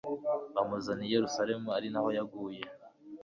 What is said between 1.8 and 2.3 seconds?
na ho